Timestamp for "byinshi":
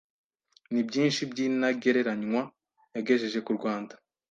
0.87-1.21